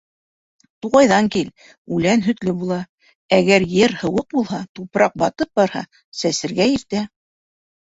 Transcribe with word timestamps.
Туғайҙан 0.85 1.27
кил— 1.35 1.51
үлән 1.97 2.23
һөтлө 2.29 2.55
була, 2.63 2.79
Әгәр 3.39 3.67
ер 3.75 3.95
һыуыҡ 4.01 4.27
булһа, 4.37 4.63
тупраҡ 4.81 5.21
батып 5.27 5.63
барһа, 5.63 5.85
сәсергә 6.25 6.71
иртә. 6.75 7.07